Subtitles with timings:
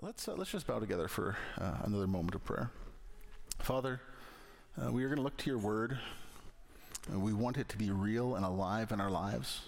[0.00, 2.70] Let's, uh, let's just bow together for uh, another moment of prayer.
[3.58, 4.00] Father,
[4.80, 5.98] uh, we are going to look to your word.
[7.12, 9.62] Uh, we want it to be real and alive in our lives.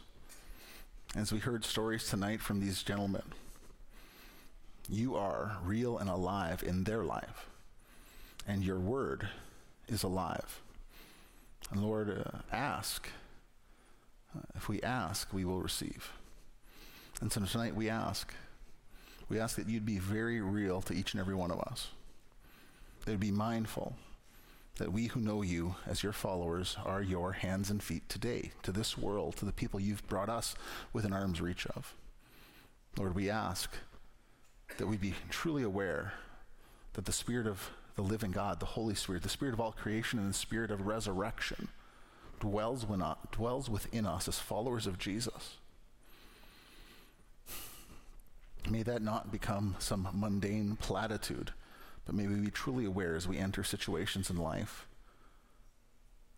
[1.17, 3.23] As we heard stories tonight from these gentlemen,
[4.89, 7.47] you are real and alive in their life,
[8.47, 9.29] and your word
[9.89, 10.61] is alive.
[11.71, 13.09] And Lord, uh, ask.
[14.37, 16.13] Uh, if we ask, we will receive.
[17.21, 18.33] And so tonight we ask
[19.29, 21.89] we ask that you'd be very real to each and every one of us.
[23.05, 23.97] That would be mindful
[24.77, 28.73] that we who know you as your followers are your hands and feet today, to
[28.73, 30.55] this world, to the people you've brought us
[30.93, 31.95] within arm's reach of.
[32.99, 33.71] Lord, we ask
[34.79, 36.15] that we be truly aware
[36.95, 40.19] that the Spirit of the living God, the Holy Spirit, the Spirit of all creation,
[40.19, 41.69] and the Spirit of resurrection
[42.41, 45.57] dwells, uh, dwells within us as followers of Jesus.
[48.69, 51.53] May that not become some mundane platitude,
[52.07, 54.87] but may we be truly aware as we enter situations in life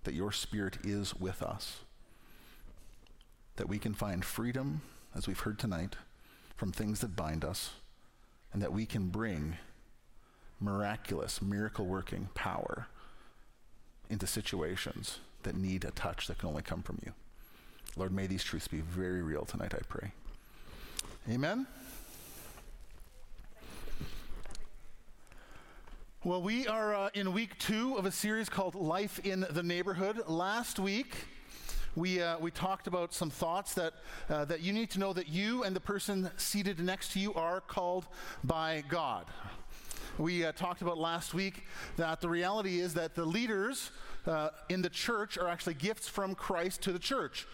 [0.04, 1.80] that your Spirit is with us,
[3.56, 4.82] that we can find freedom,
[5.14, 5.96] as we've heard tonight,
[6.56, 7.70] from things that bind us,
[8.52, 9.56] and that we can bring
[10.60, 12.86] miraculous, miracle working power
[14.08, 17.12] into situations that need a touch that can only come from you.
[17.96, 20.12] Lord, may these truths be very real tonight, I pray.
[21.28, 21.66] Amen.
[26.26, 30.22] Well, we are uh, in week two of a series called Life in the Neighborhood.
[30.26, 31.14] Last week,
[31.94, 33.94] we, uh, we talked about some thoughts that,
[34.28, 37.32] uh, that you need to know that you and the person seated next to you
[37.34, 38.08] are called
[38.42, 39.26] by God.
[40.18, 41.62] We uh, talked about last week
[41.96, 43.92] that the reality is that the leaders
[44.26, 47.46] uh, in the church are actually gifts from Christ to the church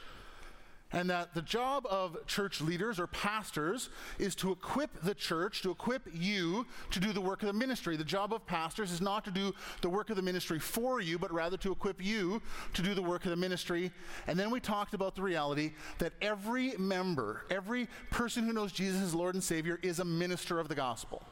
[0.92, 5.70] and that the job of church leaders or pastors is to equip the church, to
[5.70, 7.96] equip you to do the work of the ministry.
[7.96, 11.18] The job of pastors is not to do the work of the ministry for you,
[11.18, 12.42] but rather to equip you
[12.74, 13.90] to do the work of the ministry.
[14.26, 19.00] And then we talked about the reality that every member, every person who knows Jesus
[19.00, 21.22] as Lord and Savior, is a minister of the gospel.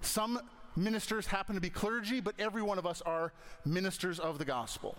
[0.00, 0.40] Some
[0.76, 3.32] ministers happen to be clergy, but every one of us are
[3.64, 4.96] ministers of the gospel.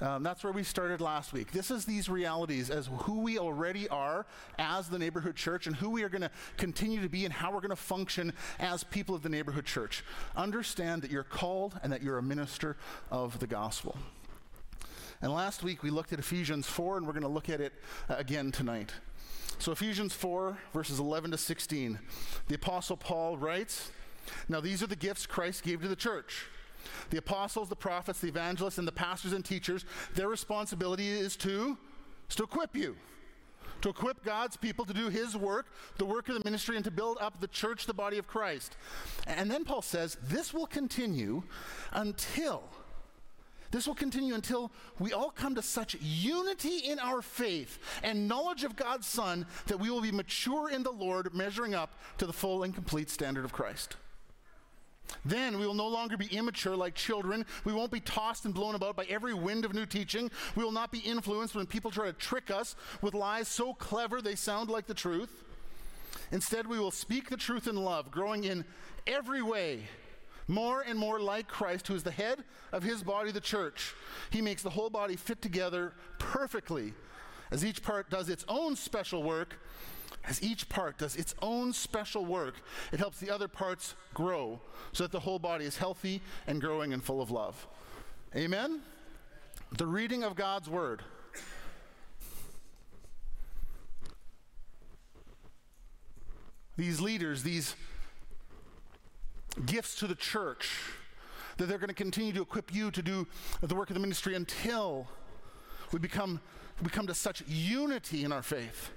[0.00, 1.52] Um, that's where we started last week.
[1.52, 4.24] This is these realities as who we already are
[4.58, 7.52] as the neighborhood church and who we are going to continue to be and how
[7.52, 10.02] we're going to function as people of the neighborhood church.
[10.36, 12.78] Understand that you're called and that you're a minister
[13.10, 13.98] of the gospel.
[15.20, 17.74] And last week we looked at Ephesians 4, and we're going to look at it
[18.08, 18.92] uh, again tonight.
[19.58, 21.98] So, Ephesians 4, verses 11 to 16,
[22.48, 23.90] the Apostle Paul writes
[24.48, 26.46] Now, these are the gifts Christ gave to the church
[27.10, 31.76] the apostles, the prophets, the evangelists, and the pastors and teachers, their responsibility is to,
[32.28, 32.96] is to equip you.
[33.82, 36.90] To equip God's people to do His work, the work of the ministry, and to
[36.90, 38.76] build up the church, the body of Christ.
[39.26, 41.42] And then Paul says, this will continue
[41.92, 42.62] until,
[43.70, 48.64] this will continue until we all come to such unity in our faith and knowledge
[48.64, 52.34] of God's Son that we will be mature in the Lord, measuring up to the
[52.34, 53.96] full and complete standard of Christ.
[55.24, 57.44] Then we will no longer be immature like children.
[57.64, 60.30] We won't be tossed and blown about by every wind of new teaching.
[60.56, 64.22] We will not be influenced when people try to trick us with lies so clever
[64.22, 65.44] they sound like the truth.
[66.32, 68.64] Instead, we will speak the truth in love, growing in
[69.06, 69.82] every way
[70.50, 73.94] more and more like Christ, who is the head of his body, the church.
[74.30, 76.92] He makes the whole body fit together perfectly
[77.50, 79.56] as each part does its own special work
[80.24, 82.54] as each part does its own special work,
[82.92, 84.60] it helps the other parts grow
[84.92, 87.66] so that the whole body is healthy and growing and full of love.
[88.36, 88.80] Amen?
[89.72, 91.02] The reading of God's Word.
[96.76, 97.74] These leaders, these
[99.66, 100.70] gifts to the church,
[101.56, 103.26] that they're going to continue to equip you to do
[103.60, 105.06] the work of the ministry until
[105.92, 106.40] we become,
[106.82, 108.90] we come to such unity in our faith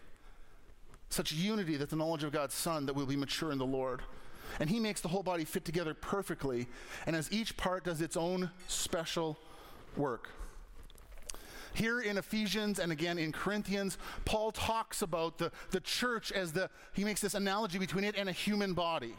[1.14, 4.02] such unity that the knowledge of God's Son that we'll be mature in the Lord.
[4.60, 6.68] And He makes the whole body fit together perfectly,
[7.06, 9.38] and as each part does its own special
[9.96, 10.30] work.
[11.74, 16.70] Here in Ephesians and again in Corinthians, Paul talks about the, the church as the,
[16.94, 19.16] he makes this analogy between it and a human body.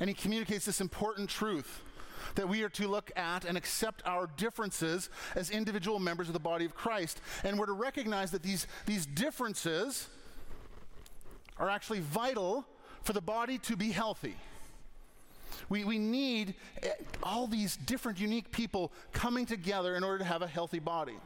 [0.00, 1.82] And he communicates this important truth
[2.36, 6.40] that we are to look at and accept our differences as individual members of the
[6.40, 7.20] body of Christ.
[7.44, 10.08] And we're to recognize that these, these differences
[11.58, 12.64] are actually vital
[13.02, 14.36] for the body to be healthy.
[15.68, 16.90] We, we need eh,
[17.22, 21.16] all these different, unique people coming together in order to have a healthy body.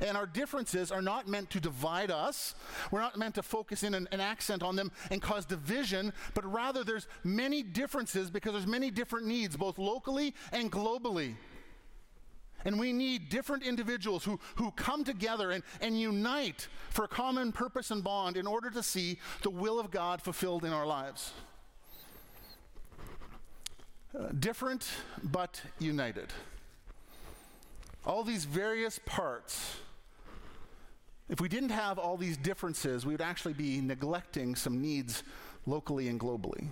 [0.00, 2.54] And our differences are not meant to divide us.
[2.90, 6.44] We're not meant to focus in an, an, accent on them and cause division, but
[6.50, 11.36] rather there's many differences because there's many different needs, both locally and globally.
[12.64, 17.52] And we need different individuals who, who come together and, and unite for a common
[17.52, 21.32] purpose and bond in order to see the will of God fulfilled in our lives.
[24.18, 24.88] Uh, different
[25.22, 26.32] but united.
[28.04, 29.76] All these various parts.
[31.28, 35.22] If we didn't have all these differences, we would actually be neglecting some needs
[35.66, 36.68] locally and globally.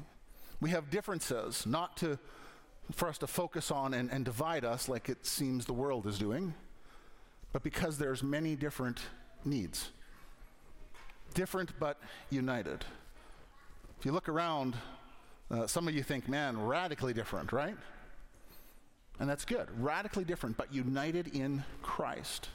[0.60, 2.18] We have differences, not to,
[2.92, 6.18] for us to focus on and, and divide us like it seems the world is
[6.18, 6.54] doing,
[7.52, 9.00] but because there's many different
[9.44, 9.90] needs.
[11.34, 11.98] Different but
[12.30, 12.84] united.
[13.98, 14.76] If you look around
[15.50, 17.76] uh, some of you think, man, radically different, right?
[19.20, 19.68] And that's good.
[19.80, 22.48] Radically different, but united in Christ.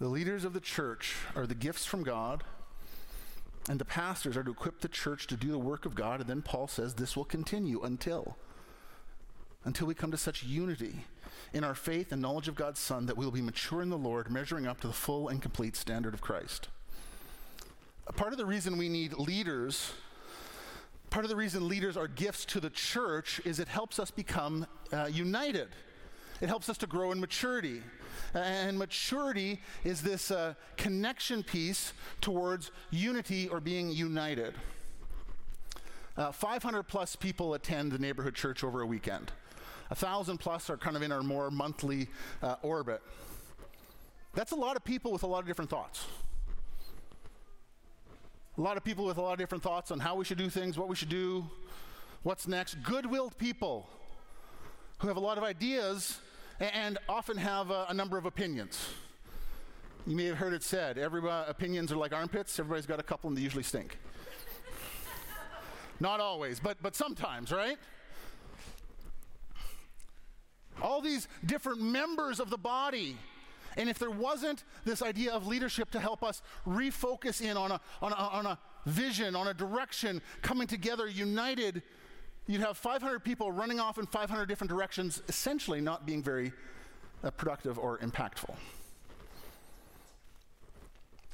[0.00, 2.44] The leaders of the church are the gifts from God,
[3.68, 6.20] and the pastors are to equip the church to do the work of God.
[6.20, 8.36] And then Paul says this will continue until
[9.64, 11.04] until we come to such unity
[11.52, 13.98] in our faith and knowledge of God's Son that we will be mature in the
[13.98, 16.68] Lord, measuring up to the full and complete standard of Christ
[18.16, 19.92] part of the reason we need leaders,
[21.10, 24.66] part of the reason leaders are gifts to the church is it helps us become
[24.92, 25.68] uh, united.
[26.40, 27.82] It helps us to grow in maturity.
[28.34, 34.54] And maturity is this uh, connection piece towards unity or being united.
[36.16, 39.32] Uh, 500 plus people attend the neighborhood church over a weekend.
[39.90, 42.08] A thousand plus are kind of in our more monthly
[42.42, 43.00] uh, orbit.
[44.34, 46.06] That's a lot of people with a lot of different thoughts.
[48.56, 50.50] A lot of people with a lot of different thoughts on how we should do
[50.50, 51.46] things, what we should do,
[52.24, 52.82] what's next.
[52.82, 53.88] Good willed people
[54.98, 56.18] who have a lot of ideas
[56.60, 58.88] and often have a, a, number of opinions.
[60.06, 63.04] You may have heard it said everybody, uh, opinions are like armpits, everybody's got a
[63.04, 63.98] couple and they usually stink.
[66.00, 67.78] Not always, but, but sometimes, right?
[70.80, 73.16] All these different members of the body
[73.78, 77.80] and if there wasn't this idea of leadership to help us refocus in on a,
[78.02, 81.82] on a, on a vision, on a direction, coming together, united,
[82.48, 86.50] you'd have 500 people running off in 500 different directions, essentially not being very
[87.22, 88.56] uh, productive or impactful.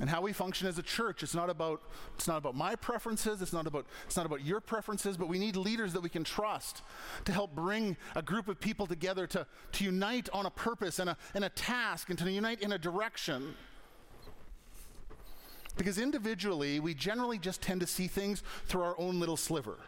[0.00, 1.81] And how we function as a church it's not about
[2.16, 5.38] it's not about my preferences it's not about it's not about your preferences but we
[5.38, 6.82] need leaders that we can trust
[7.26, 11.11] to help bring a group of people together to, to unite on a purpose and
[11.11, 13.55] a, and a task and to unite in a direction.
[15.76, 19.78] Because individually we generally just tend to see things through our own little sliver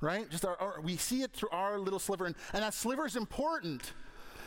[0.00, 0.28] right?
[0.30, 3.16] Just our, our we see it through our little sliver and, and that sliver is
[3.16, 3.92] important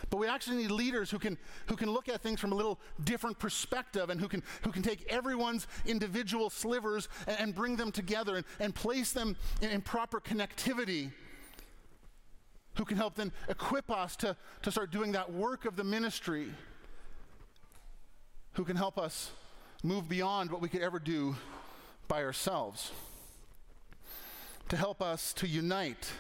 [0.10, 2.80] but we actually need leaders who can, who can look at things from a little
[3.04, 7.92] different perspective and who can, who can take everyone's individual slivers and, and bring them
[7.92, 11.10] together and, and place them in, in proper connectivity
[12.76, 16.48] who can help then equip us to, to start doing that work of the ministry,
[18.54, 19.32] who can help us
[19.84, 21.36] move beyond what we could ever do
[22.08, 22.92] by ourselves,
[24.70, 26.12] to help us to unite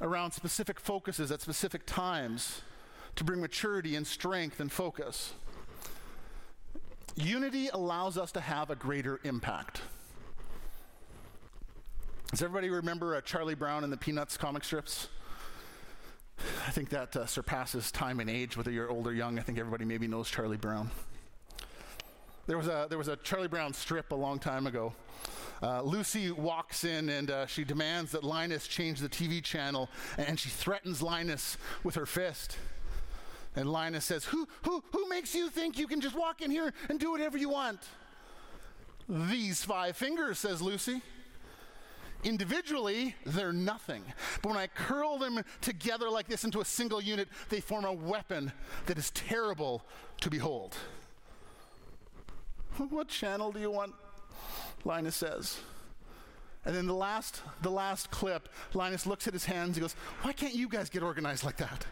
[0.00, 2.62] around specific focuses at specific times
[3.16, 5.32] to bring maturity and strength and focus.
[7.16, 9.82] Unity allows us to have a greater impact.
[12.30, 15.08] Does everybody remember uh, Charlie Brown and the Peanuts comic strips?
[16.66, 19.38] I think that uh, surpasses time and age, whether you're old or young.
[19.38, 20.90] I think everybody maybe knows Charlie Brown.
[22.48, 24.92] There was a, there was a Charlie Brown strip a long time ago.
[25.62, 30.38] Uh, Lucy walks in and uh, she demands that Linus change the TV channel, and
[30.38, 32.56] she threatens Linus with her fist.
[33.56, 36.72] And Linus says, who, who, who makes you think you can just walk in here
[36.88, 37.80] and do whatever you want?
[39.08, 41.02] These five fingers, says Lucy.
[42.24, 44.02] Individually, they're nothing.
[44.40, 47.92] But when I curl them together like this into a single unit, they form a
[47.92, 48.50] weapon
[48.86, 49.84] that is terrible
[50.22, 50.74] to behold.
[52.88, 53.92] what channel do you want?
[54.84, 55.58] Linus says.
[56.64, 59.76] And then the last, the last clip, Linus looks at his hands.
[59.76, 61.86] He goes, Why can't you guys get organized like that?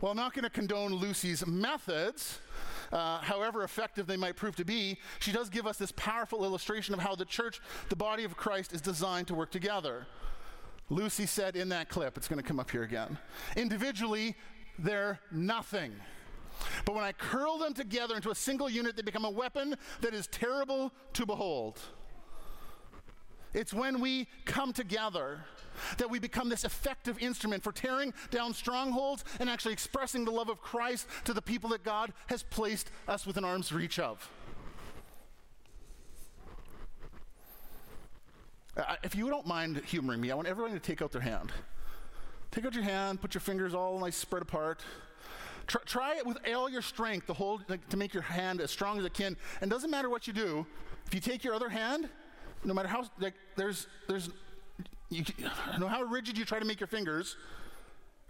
[0.00, 2.38] Well, I'm not going to condone Lucy's methods,
[2.92, 4.98] uh, however effective they might prove to be.
[5.18, 8.72] She does give us this powerful illustration of how the church, the body of Christ,
[8.72, 10.06] is designed to work together.
[10.88, 13.18] Lucy said in that clip, it's going to come up here again
[13.56, 14.36] individually,
[14.78, 15.92] they're nothing.
[16.84, 20.14] But when I curl them together into a single unit, they become a weapon that
[20.14, 21.80] is terrible to behold.
[23.54, 25.40] It's when we come together
[25.96, 30.48] that we become this effective instrument for tearing down strongholds and actually expressing the love
[30.48, 34.28] of Christ to the people that God has placed us within arm's reach of.
[38.76, 41.52] Uh, if you don't mind humoring me, I want everyone to take out their hand.
[42.50, 44.82] Take out your hand, put your fingers all nice spread apart.
[45.68, 48.70] Try, try it with all your strength to hold, like, to make your hand as
[48.70, 49.36] strong as it can.
[49.60, 50.66] And doesn't matter what you do.
[51.06, 52.08] If you take your other hand,
[52.64, 54.30] no matter how, like, there's, there's,
[55.10, 55.24] you,
[55.78, 57.36] no how rigid you try to make your fingers,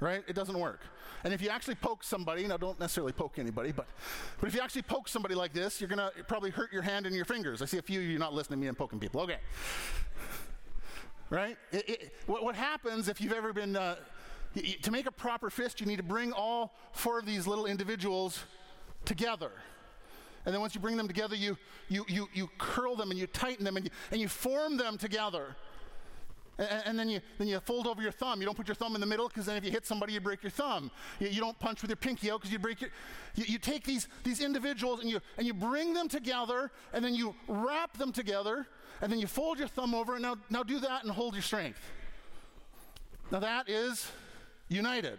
[0.00, 0.22] right?
[0.28, 0.80] It doesn't work.
[1.24, 3.86] And if you actually poke somebody, now don't necessarily poke anybody, but,
[4.40, 7.14] but if you actually poke somebody like this, you're to probably hurt your hand and
[7.14, 7.62] your fingers.
[7.62, 9.20] I see a few of you not listening to me and poking people.
[9.22, 9.38] Okay.
[11.30, 11.56] Right?
[11.72, 13.96] It, it, what, what, happens if you've ever been, uh,
[14.82, 18.44] to make a proper fist, you need to bring all four of these little individuals
[19.04, 19.50] together.
[20.44, 23.26] And then once you bring them together, you, you, you, you curl them and you
[23.26, 25.56] tighten them and you, and you form them together.
[26.58, 28.40] And, then, you, then you fold over your thumb.
[28.40, 30.20] You don't put your thumb in the middle because then if you hit somebody, you
[30.20, 30.90] break your thumb.
[31.20, 32.90] You, you don't punch with your pinky out because you break your.
[33.36, 37.14] You, you, take these, these individuals and you, and you bring them together and then
[37.14, 38.66] you wrap them together
[39.00, 41.42] and then you fold your thumb over and now, now do that and hold your
[41.42, 41.80] strength.
[43.30, 44.10] Now that is
[44.68, 45.18] united.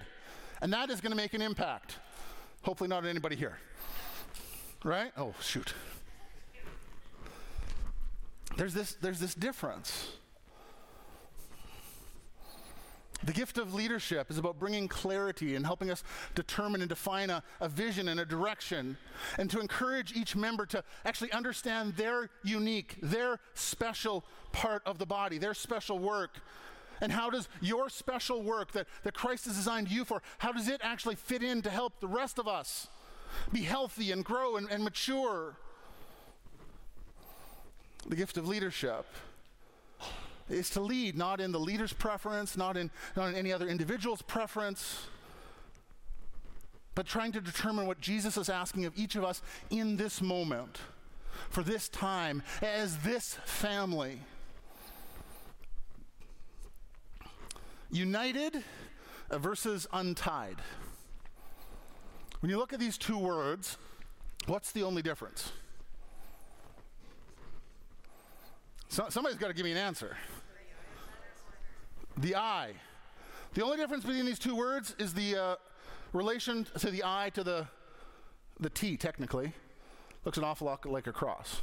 [0.62, 1.98] And that is going to make an impact.
[2.64, 3.58] Hopefully, not anybody here.
[4.84, 5.12] Right?
[5.18, 5.74] Oh, shoot.
[8.58, 10.12] There's this, there's this difference.
[13.24, 16.04] The gift of leadership is about bringing clarity and helping us
[16.36, 18.98] determine and define a, a, vision and a direction,
[19.38, 25.06] and to encourage each member to actually understand their unique, their special part of the
[25.06, 26.40] body, their special work.
[27.02, 30.68] And how does your special work that, that Christ has designed you for, how does
[30.68, 32.88] it actually fit in to help the rest of us
[33.52, 35.56] be healthy and grow and, and mature?
[38.08, 39.06] The gift of leadership
[40.50, 44.22] is to lead, not in the leader's preference, not in, not in any other individual's
[44.22, 45.06] preference,
[46.96, 50.80] but trying to determine what Jesus is asking of each of us in this moment,
[51.50, 54.20] for this time, as this family.
[57.92, 58.64] United
[59.32, 60.58] versus untied.
[62.40, 63.78] When you look at these two words,
[64.46, 65.52] what's the only difference?
[68.88, 70.18] So, somebody's got to give me an answer.
[72.18, 72.74] The I.
[73.54, 75.56] The only difference between these two words is the uh,
[76.14, 77.68] relation to the I to the,
[78.60, 79.54] the T, technically.
[80.26, 81.62] Looks an awful lot like a cross.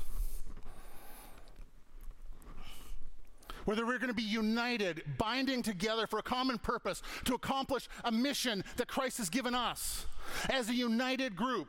[3.67, 8.13] Whether we're going to be united, binding together for a common purpose to accomplish a
[8.13, 10.07] mission that Christ has given us
[10.49, 11.69] as a united group.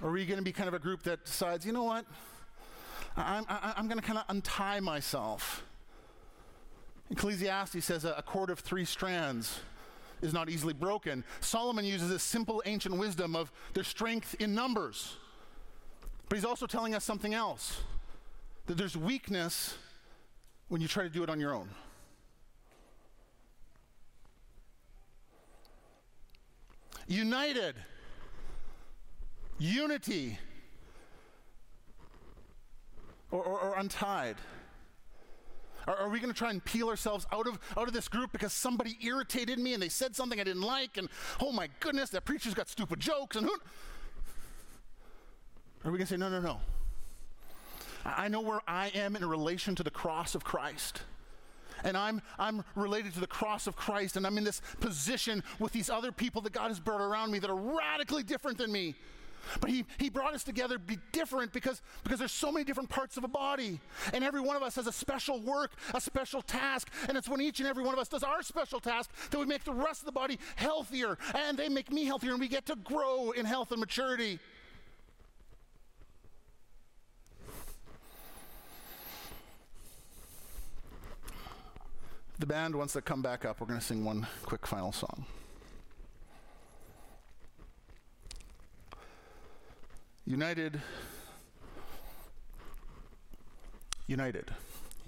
[0.00, 2.06] Or are we going to be kind of a group that decides, you know what?
[3.16, 5.64] I'm, I, am going to kind of untie myself.
[7.10, 9.58] Ecclesiastes says a, a cord of three strands
[10.22, 11.24] is not easily broken.
[11.40, 15.16] Solomon uses this simple ancient wisdom of their strength in numbers.
[16.28, 17.80] But he's also telling us something else
[18.68, 19.74] that there's weakness
[20.68, 21.68] when you try to do it on your own.
[27.06, 27.74] United,
[29.58, 30.38] unity
[33.30, 34.36] or, or, or untied?
[35.86, 38.32] Are, are we going to try and peel ourselves out of, out of this group
[38.32, 41.08] because somebody irritated me and they said something I didn't like and
[41.40, 43.52] oh my goodness, that preacher's got stupid jokes and who?
[45.86, 46.60] Are we going to say, no, no, no?
[48.16, 51.02] I know where I am in relation to the cross of Christ.
[51.84, 55.72] And I'm, I'm related to the cross of Christ, and I'm in this position with
[55.72, 58.96] these other people that God has brought around me that are radically different than me.
[59.60, 62.90] But he, he brought us together to be different because, because there's so many different
[62.90, 63.80] parts of a body.
[64.12, 66.90] And every one of us has a special work, a special task.
[67.08, 69.46] And it's when each and every one of us does our special task that we
[69.46, 71.16] make the rest of the body healthier.
[71.34, 74.38] And they make me healthier, and we get to grow in health and maturity.
[82.40, 85.26] The band, once they come back up, we're going to sing one quick final song.
[90.24, 90.80] United,
[94.06, 94.52] united,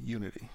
[0.05, 0.49] unity.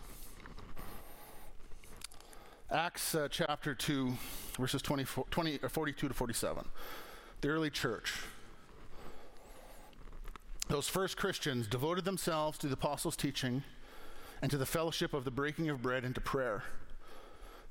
[2.69, 4.11] Acts uh, chapter 2,
[4.59, 6.65] verses 20, 20, uh, 42 to 47.
[7.39, 8.15] The early church.
[10.67, 13.63] Those first Christians devoted themselves to the apostles' teaching
[14.41, 16.63] and to the fellowship of the breaking of bread and to prayer.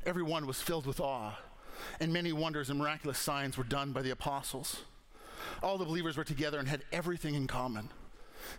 [0.07, 1.37] Everyone was filled with awe
[2.01, 4.83] and many wonders and miraculous signs were done by the apostles.
[5.63, 7.91] All the believers were together and had everything in common.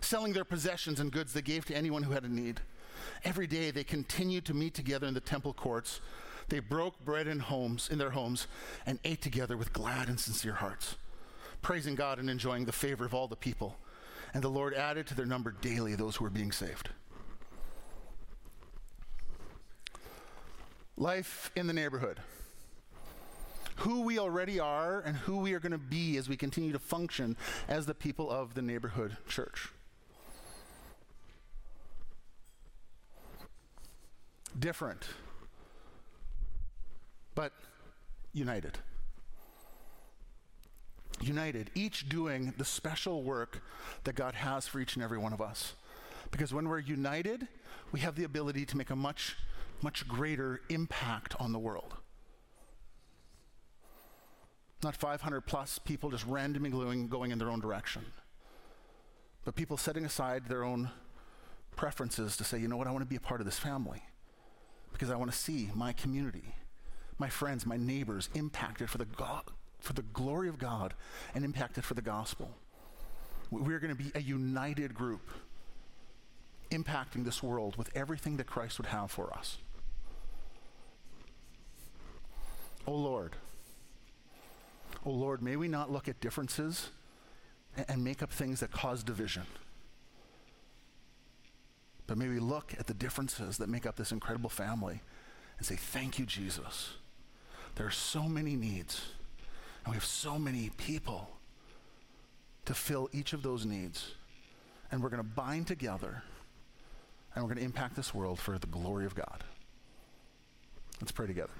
[0.00, 2.60] Selling their possessions and goods, they gave to anyone who had a need.
[3.24, 6.00] Every day they continued to meet together in the temple courts.
[6.48, 8.46] They broke bread in homes in their homes
[8.84, 10.96] and ate together with glad and sincere hearts,
[11.62, 13.76] praising God and enjoying the favor of all the people.
[14.32, 16.90] And the Lord added to their number daily those who were being saved.
[20.96, 22.20] Life in the neighborhood
[23.76, 26.78] who we already are and who we are going to be as we continue to
[26.78, 27.36] function
[27.68, 29.68] as the people of the neighborhood church.
[34.58, 35.06] Different,
[37.34, 37.52] but
[38.32, 38.78] united.
[41.20, 43.62] United, each doing the special work
[44.04, 45.74] that God has for each and every one of us.
[46.30, 47.48] Because when we're united,
[47.92, 49.36] we have the ability to make a much,
[49.82, 51.94] much greater impact on the world.
[54.82, 58.04] Not 500 plus people just randomly going, in their own direction,
[59.44, 60.90] but people setting aside their own
[61.76, 64.02] preferences to say, you know what, I want to be a part of this family
[64.92, 66.54] because I want to see my community,
[67.18, 69.06] my friends, my neighbors impacted for the,
[69.78, 70.94] for the glory of God
[71.34, 72.50] and impacted for the gospel.
[73.50, 75.30] We're going to be a united group
[76.70, 79.58] impacting this world with everything that Christ would have for us.
[82.86, 83.34] Oh Lord,
[85.04, 86.90] oh Lord, may we not look at differences
[87.76, 89.42] and, and make up things that cause division.
[92.06, 95.00] But may we look at the differences that make up this incredible family
[95.58, 96.94] and say, Thank you, Jesus.
[97.74, 99.02] There are so many needs,
[99.84, 101.30] and we have so many people
[102.64, 104.12] to fill each of those needs.
[104.90, 106.22] And we're going to bind together,
[107.34, 109.44] and we're going to impact this world for the glory of God.
[111.00, 111.50] Let's pray together.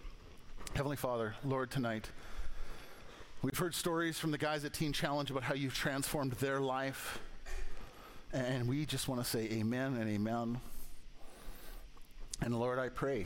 [0.77, 2.11] Heavenly Father, Lord, tonight,
[3.41, 7.19] We've heard stories from the guys at Teen Challenge about how you've transformed their life.
[8.31, 10.61] And we just want to say amen and amen.
[12.43, 13.25] And Lord, I pray.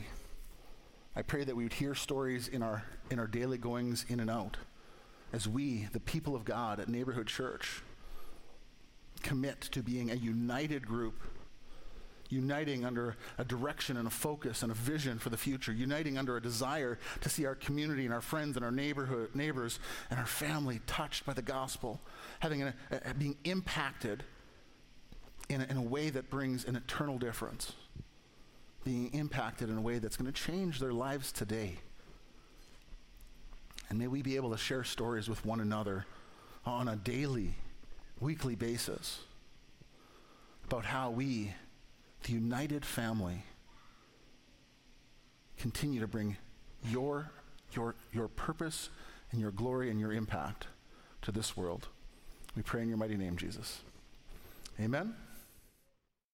[1.16, 4.30] I pray that we would hear stories in our, in our daily goings in and
[4.30, 4.56] out
[5.32, 7.82] as we, the people of God at Neighborhood Church,
[9.24, 11.20] commit to being a united group
[12.30, 16.36] uniting under a direction and a focus and a vision for the future, uniting under
[16.36, 19.78] a desire to see our community and our friends and our neighborhood, neighbors
[20.10, 22.00] and our family touched by the gospel,
[22.40, 22.72] having
[23.18, 24.24] being impacted
[25.48, 27.72] in a, in a way that brings an eternal difference,
[28.84, 31.78] being impacted in a way that's going to change their lives today.
[33.88, 36.06] And may we be able to share stories with one another
[36.64, 37.54] on a daily,
[38.20, 39.20] weekly basis
[40.64, 41.52] about how we
[42.24, 43.44] the united family,
[45.58, 46.36] continue to bring
[46.88, 47.30] your,
[47.72, 48.90] your, your purpose
[49.32, 50.66] and your glory and your impact
[51.22, 51.88] to this world.
[52.56, 53.80] We pray in your mighty name, Jesus.
[54.80, 55.14] Amen.